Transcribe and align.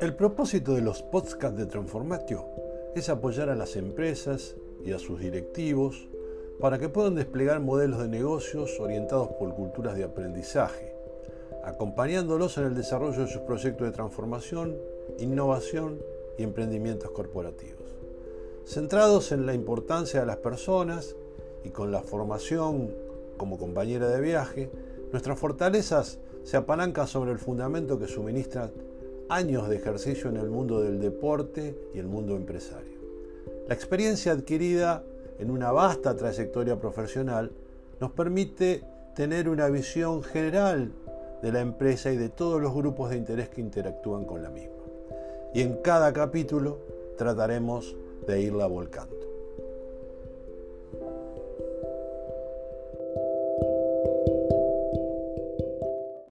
El 0.00 0.14
propósito 0.14 0.74
de 0.74 0.80
los 0.80 1.02
podcasts 1.02 1.58
de 1.58 1.66
Transformatio 1.66 2.46
es 2.94 3.10
apoyar 3.10 3.50
a 3.50 3.54
las 3.54 3.76
empresas 3.76 4.56
y 4.82 4.92
a 4.92 4.98
sus 4.98 5.20
directivos 5.20 6.08
para 6.58 6.78
que 6.78 6.88
puedan 6.88 7.16
desplegar 7.16 7.60
modelos 7.60 8.00
de 8.00 8.08
negocios 8.08 8.80
orientados 8.80 9.28
por 9.38 9.54
culturas 9.54 9.96
de 9.96 10.04
aprendizaje, 10.04 10.94
acompañándolos 11.64 12.56
en 12.56 12.64
el 12.64 12.74
desarrollo 12.74 13.26
de 13.26 13.30
sus 13.30 13.42
proyectos 13.42 13.86
de 13.88 13.92
transformación, 13.92 14.74
innovación 15.18 15.98
y 16.38 16.44
emprendimientos 16.44 17.10
corporativos. 17.10 17.84
Centrados 18.64 19.32
en 19.32 19.44
la 19.44 19.52
importancia 19.52 20.20
de 20.20 20.26
las 20.26 20.38
personas 20.38 21.14
y 21.62 21.68
con 21.68 21.92
la 21.92 22.00
formación 22.00 22.90
como 23.36 23.58
compañera 23.58 24.08
de 24.08 24.22
viaje, 24.22 24.70
nuestras 25.12 25.38
fortalezas 25.38 26.20
se 26.42 26.56
apalancan 26.56 27.06
sobre 27.06 27.32
el 27.32 27.38
fundamento 27.38 27.98
que 27.98 28.08
suministra 28.08 28.70
años 29.30 29.68
de 29.68 29.76
ejercicio 29.76 30.28
en 30.28 30.36
el 30.36 30.50
mundo 30.50 30.80
del 30.80 31.00
deporte 31.00 31.78
y 31.94 31.98
el 31.98 32.06
mundo 32.06 32.36
empresario. 32.36 32.98
La 33.68 33.74
experiencia 33.74 34.32
adquirida 34.32 35.04
en 35.38 35.50
una 35.50 35.72
vasta 35.72 36.16
trayectoria 36.16 36.78
profesional 36.78 37.52
nos 38.00 38.10
permite 38.10 38.82
tener 39.14 39.48
una 39.48 39.68
visión 39.68 40.22
general 40.22 40.92
de 41.42 41.52
la 41.52 41.60
empresa 41.60 42.12
y 42.12 42.16
de 42.16 42.28
todos 42.28 42.60
los 42.60 42.74
grupos 42.74 43.10
de 43.10 43.16
interés 43.16 43.48
que 43.48 43.60
interactúan 43.60 44.24
con 44.24 44.42
la 44.42 44.50
misma. 44.50 44.74
Y 45.54 45.62
en 45.62 45.76
cada 45.76 46.12
capítulo 46.12 46.78
trataremos 47.16 47.96
de 48.26 48.40
irla 48.42 48.66
volcando. 48.66 49.16